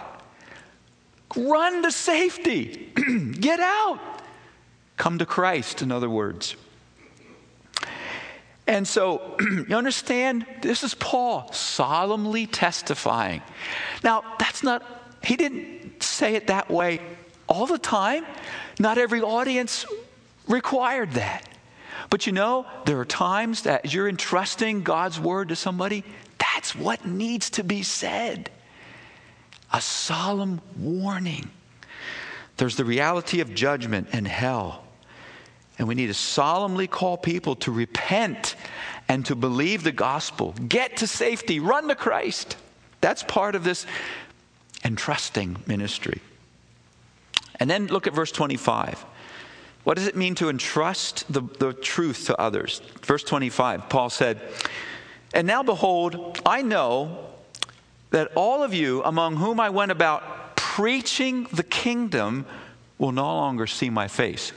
[1.36, 2.92] Run to safety.
[3.32, 4.00] Get out.
[4.96, 6.56] Come to Christ, in other words.
[8.68, 13.42] And so, you understand, this is Paul solemnly testifying.
[14.04, 14.84] Now, that's not,
[15.24, 17.00] he didn't say it that way
[17.48, 18.26] all the time.
[18.78, 19.86] Not every audience
[20.46, 21.48] required that.
[22.10, 26.04] But you know, there are times that you're entrusting God's word to somebody,
[26.38, 28.50] that's what needs to be said.
[29.72, 31.50] A solemn warning.
[32.58, 34.84] There's the reality of judgment and hell.
[35.78, 38.56] And we need to solemnly call people to repent
[39.08, 40.54] and to believe the gospel.
[40.68, 42.56] Get to safety, run to Christ.
[43.00, 43.86] That's part of this
[44.84, 46.20] entrusting ministry.
[47.60, 49.04] And then look at verse 25.
[49.84, 52.80] What does it mean to entrust the, the truth to others?
[53.02, 54.40] Verse 25, Paul said,
[55.32, 57.26] And now behold, I know
[58.10, 62.46] that all of you among whom I went about preaching the kingdom
[62.98, 64.52] will no longer see my face.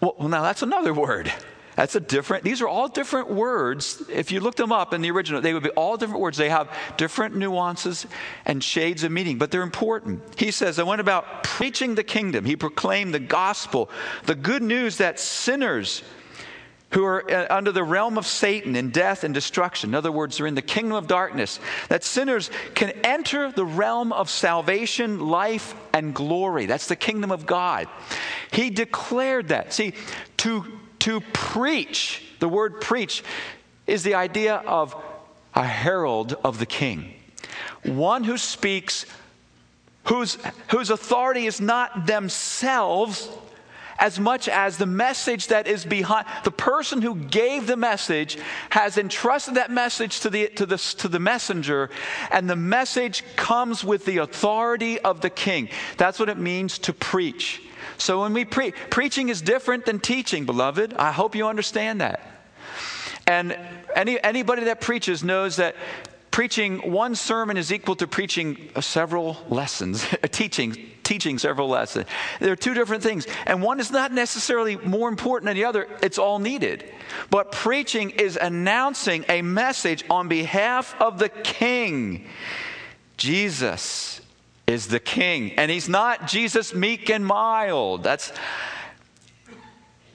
[0.00, 1.32] Well, now that's another word.
[1.76, 4.02] That's a different, these are all different words.
[4.10, 6.38] If you look them up in the original, they would be all different words.
[6.38, 8.06] They have different nuances
[8.46, 10.22] and shades of meaning, but they're important.
[10.40, 12.46] He says, I went about preaching the kingdom.
[12.46, 13.90] He proclaimed the gospel,
[14.24, 16.02] the good news that sinners
[16.92, 20.38] who are uh, under the realm of Satan in death and destruction, in other words,
[20.38, 25.74] they're in the kingdom of darkness, that sinners can enter the realm of salvation, life,
[25.92, 26.64] and glory.
[26.64, 27.88] That's the kingdom of God.
[28.50, 29.72] He declared that.
[29.72, 29.92] See,
[30.38, 30.64] to
[31.06, 32.20] to preach.
[32.40, 33.22] The word preach
[33.86, 34.96] is the idea of
[35.54, 37.14] a herald of the king,
[37.84, 39.06] one who speaks,
[40.06, 40.36] whose,
[40.70, 43.28] whose authority is not themselves
[43.98, 48.38] as much as the message that is behind the person who gave the message
[48.70, 51.90] has entrusted that message to the, to the, to the messenger
[52.30, 56.92] and the message comes with the authority of the king that's what it means to
[56.92, 57.62] preach
[57.98, 60.94] so when we preach, preaching is different than teaching, beloved.
[60.94, 62.20] I hope you understand that.
[63.26, 63.58] And
[63.94, 65.74] any, anybody that preaches knows that
[66.36, 72.04] preaching one sermon is equal to preaching several lessons, teaching, teaching several lessons.
[72.40, 73.26] There are two different things.
[73.46, 76.92] And one is not necessarily more important than the other, it's all needed.
[77.30, 82.26] But preaching is announcing a message on behalf of the King,
[83.16, 84.20] Jesus
[84.66, 85.52] is the king.
[85.52, 88.02] And he's not Jesus meek and mild.
[88.02, 88.30] That's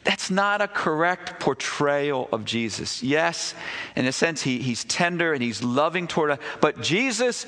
[0.04, 3.04] that's not a correct portrayal of Jesus.
[3.04, 3.54] Yes,
[3.96, 7.46] in a sense, he, he's tender and he's loving toward us, but Jesus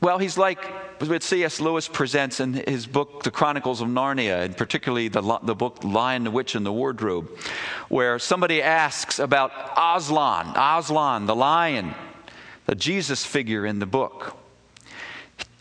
[0.00, 0.62] Well, he's like
[1.02, 1.60] what C.S.
[1.60, 6.24] Lewis presents in his book, The Chronicles of Narnia, and particularly the, the book Lion,
[6.24, 7.28] the Witch, and the Wardrobe,
[7.88, 11.94] where somebody asks about Aslan, Aslan, the lion,
[12.66, 14.36] the Jesus figure in the book.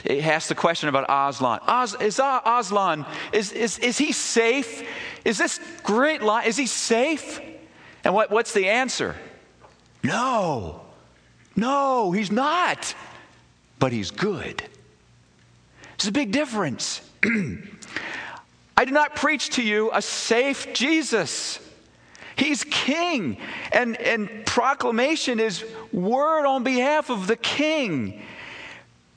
[0.03, 1.59] He asks the question about Aslan.
[1.67, 4.87] Oz, is Aslan, is, is, is he safe?
[5.27, 7.39] Is this great lion, is he safe?
[8.03, 9.15] And what, what's the answer?
[10.03, 10.81] No,
[11.55, 12.95] no, he's not
[13.79, 14.63] but he's good.
[15.95, 17.01] It's a big difference.
[18.77, 21.59] I do not preach to you a safe Jesus.
[22.35, 23.37] He's king.
[23.71, 28.21] And, and proclamation is word on behalf of the king.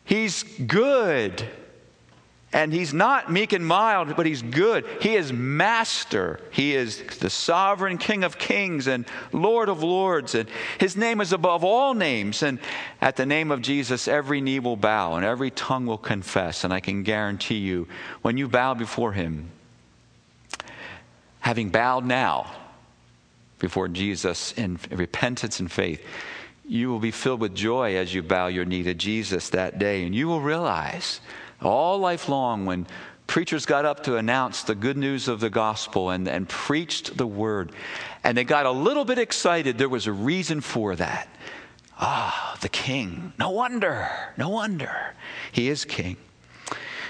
[0.05, 1.45] He's good.
[2.53, 4.85] And he's not meek and mild, but he's good.
[5.01, 6.41] He is master.
[6.51, 10.35] He is the sovereign King of kings and Lord of lords.
[10.35, 10.49] And
[10.79, 12.43] his name is above all names.
[12.43, 12.59] And
[13.01, 16.65] at the name of Jesus, every knee will bow and every tongue will confess.
[16.65, 17.87] And I can guarantee you,
[18.23, 19.51] when you bow before him,
[21.39, 22.51] having bowed now
[23.61, 26.05] before Jesus in repentance and faith,
[26.67, 30.05] you will be filled with joy as you bow your knee to Jesus that day.
[30.05, 31.21] And you will realize
[31.63, 32.87] all life long, when
[33.27, 37.27] preachers got up to announce the good news of the gospel and, and preached the
[37.27, 37.73] word,
[38.25, 41.29] and they got a little bit excited, there was a reason for that.
[41.99, 43.33] Ah, the king.
[43.39, 44.09] No wonder.
[44.37, 45.15] No wonder.
[45.53, 46.17] He is king.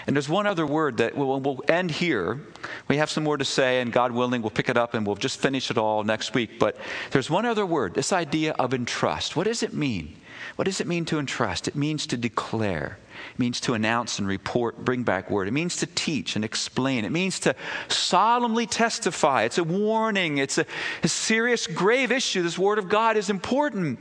[0.06, 2.40] And there's one other word that we'll, we'll, end here.
[2.88, 5.16] We have some more to say, and God willing, we'll pick it up and we'll
[5.16, 6.58] just finish it all next week.
[6.58, 6.76] But
[7.12, 9.36] there's one other word this idea of entrust.
[9.36, 10.16] What does it mean?
[10.60, 11.68] What does it mean to entrust?
[11.68, 12.98] It means to declare.
[13.32, 15.48] It means to announce and report, bring back word.
[15.48, 17.06] It means to teach and explain.
[17.06, 17.56] It means to
[17.88, 19.44] solemnly testify.
[19.44, 20.36] It's a warning.
[20.36, 20.66] It's a,
[21.02, 22.42] a serious, grave issue.
[22.42, 24.00] This word of God is important.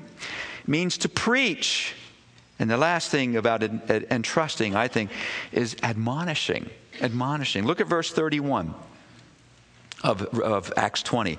[0.63, 1.95] It means to preach.
[2.59, 5.11] And the last thing about entrusting, I think,
[5.53, 6.69] is admonishing.
[7.01, 7.65] Admonishing.
[7.65, 8.73] Look at verse 31
[10.03, 11.37] of, of Acts 20.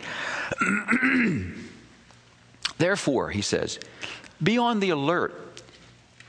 [2.78, 3.78] Therefore, he says,
[4.42, 5.34] be on the alert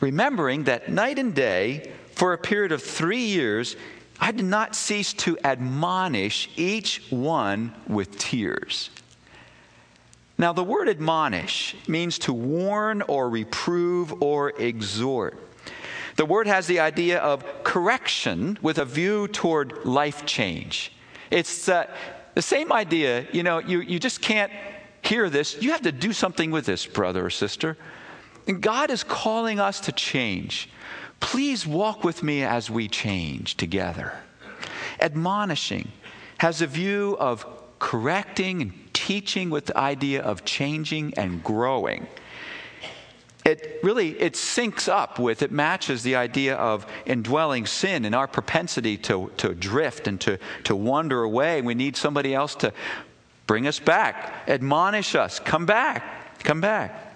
[0.01, 3.75] remembering that night and day, for a period of three years,
[4.19, 8.89] I did not cease to admonish each one with tears.
[10.37, 15.37] Now, the word admonish means to warn or reprove or exhort.
[16.17, 20.91] The word has the idea of correction with a view toward life change.
[21.29, 21.87] It's uh,
[22.33, 24.51] the same idea, you know, you, you just can't
[25.03, 25.61] hear this.
[25.61, 27.77] You have to do something with this, brother or sister.
[28.47, 30.69] And God is calling us to change.
[31.19, 34.13] Please walk with me as we change together.
[34.99, 35.91] Admonishing
[36.39, 37.45] has a view of
[37.79, 42.07] correcting and teaching with the idea of changing and growing.
[43.43, 48.27] It really it syncs up with it matches the idea of indwelling sin and our
[48.27, 51.61] propensity to, to drift and to, to wander away.
[51.61, 52.71] We need somebody else to
[53.47, 57.10] bring us back, admonish us, come back, come back.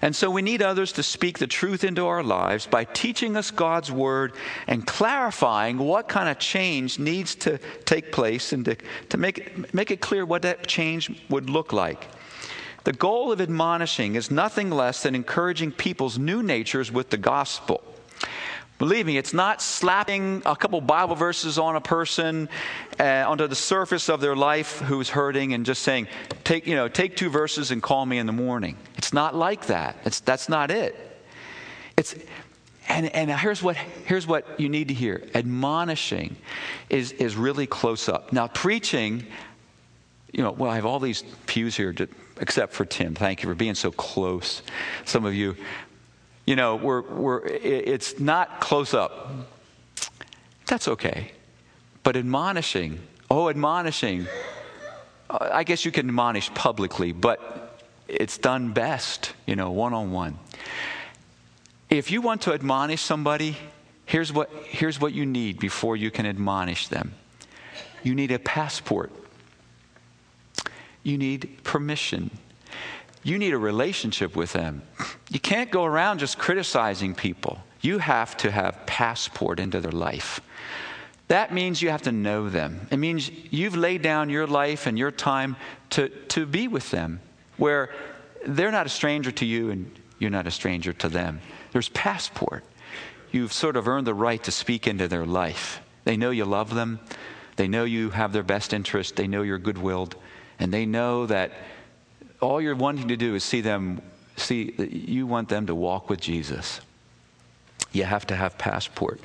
[0.00, 3.50] And so we need others to speak the truth into our lives by teaching us
[3.50, 4.32] God's word
[4.66, 8.76] and clarifying what kind of change needs to take place and to,
[9.08, 12.06] to make, it, make it clear what that change would look like.
[12.84, 17.82] The goal of admonishing is nothing less than encouraging people's new natures with the gospel.
[18.78, 22.48] Believe me, it's not slapping a couple Bible verses on a person
[23.00, 26.06] uh, onto the surface of their life who's hurting and just saying,
[26.44, 28.76] take, you know, take two verses and call me in the morning.
[28.96, 29.96] It's not like that.
[30.04, 30.94] It's, that's not it.
[31.96, 32.14] It's,
[32.88, 36.36] and, and here's, what, here's what you need to hear admonishing
[36.88, 38.32] is, is really close up.
[38.32, 39.26] Now, preaching,
[40.32, 42.08] you know, well, I have all these pews here, to,
[42.40, 43.16] except for Tim.
[43.16, 44.62] Thank you for being so close.
[45.04, 45.56] Some of you
[46.48, 49.28] you know, we're, we're, it's not close up.
[50.64, 51.32] That's okay.
[52.02, 54.26] But admonishing, oh, admonishing,
[55.28, 60.38] I guess you can admonish publicly, but it's done best, you know, one on one.
[61.90, 63.54] If you want to admonish somebody,
[64.06, 67.12] here's what, here's what you need before you can admonish them
[68.02, 69.12] you need a passport,
[71.02, 72.30] you need permission
[73.22, 74.82] you need a relationship with them.
[75.30, 77.58] You can't go around just criticizing people.
[77.80, 80.40] You have to have passport into their life.
[81.28, 82.88] That means you have to know them.
[82.90, 85.56] It means you've laid down your life and your time
[85.90, 87.20] to, to be with them,
[87.58, 87.90] where
[88.46, 91.40] they're not a stranger to you and you're not a stranger to them.
[91.72, 92.64] There's passport.
[93.30, 95.80] You've sort of earned the right to speak into their life.
[96.04, 97.00] They know you love them,
[97.56, 100.16] they know you have their best interest, they know you're good willed,
[100.58, 101.52] and they know that
[102.40, 104.00] all you're wanting to do is see them,
[104.38, 106.80] see, you want them to walk with Jesus.
[107.92, 109.20] You have to have passport.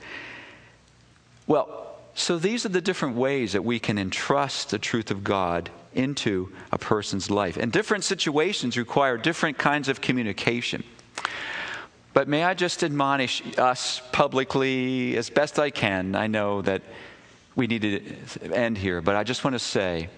[1.48, 5.70] Well, so these are the different ways that we can entrust the truth of God
[5.94, 7.58] into a person's life.
[7.58, 10.84] And different situations require different kinds of communication.
[12.14, 16.16] But may I just admonish us publicly as best I can?
[16.16, 16.84] I know that
[17.56, 20.10] we need to end here, but I just want to say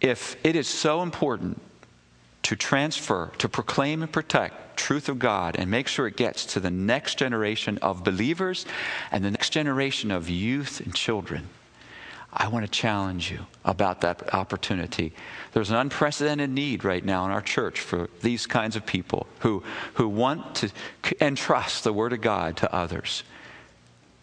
[0.00, 1.60] if it is so important
[2.52, 6.60] to transfer, to proclaim and protect truth of God and make sure it gets to
[6.60, 8.66] the next generation of believers
[9.10, 11.48] and the next generation of youth and children.
[12.30, 15.14] I want to challenge you about that opportunity.
[15.54, 19.62] There's an unprecedented need right now in our church for these kinds of people who,
[19.94, 20.70] who want to
[21.22, 23.24] entrust the Word of God to others.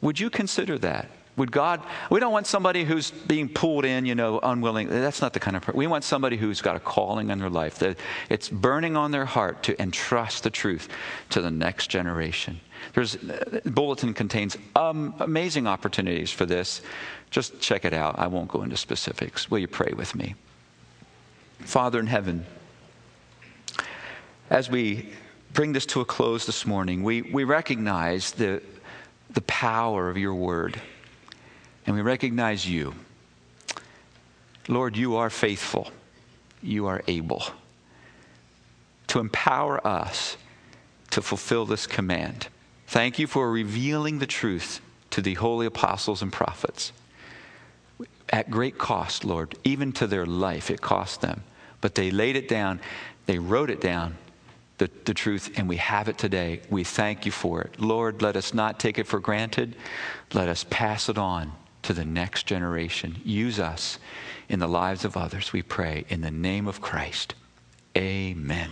[0.01, 1.09] Would you consider that?
[1.39, 4.89] Would God, we don't want somebody who's being pulled in, you know, unwilling.
[4.89, 5.77] That's not the kind of person.
[5.77, 7.97] We want somebody who's got a calling in their life, that
[8.29, 10.89] it's burning on their heart to entrust the truth
[11.29, 12.59] to the next generation.
[12.93, 16.81] There's, uh, bulletin contains um, amazing opportunities for this.
[17.29, 18.19] Just check it out.
[18.19, 19.49] I won't go into specifics.
[19.49, 20.35] Will you pray with me?
[21.59, 22.45] Father in heaven,
[24.49, 25.07] as we
[25.53, 28.61] bring this to a close this morning, we, we recognize the,
[29.29, 30.81] the power of your word
[31.89, 32.93] and we recognize you.
[34.67, 35.89] Lord, you are faithful,
[36.61, 37.43] you are able
[39.07, 40.37] to empower us
[41.09, 42.47] to fulfill this command.
[42.85, 46.91] Thank you for revealing the truth to the holy apostles and prophets.
[48.29, 51.41] At great cost, Lord, even to their life, it cost them.
[51.81, 52.81] But they laid it down,
[53.25, 54.15] they wrote it down,
[54.77, 56.61] the, the truth, and we have it today.
[56.69, 57.81] We thank you for it.
[57.81, 59.75] Lord, let us not take it for granted.
[60.35, 61.51] Let us pass it on
[61.83, 63.21] to the next generation.
[63.23, 63.99] Use us
[64.47, 67.35] in the lives of others, we pray, in the name of Christ.
[67.97, 68.71] Amen.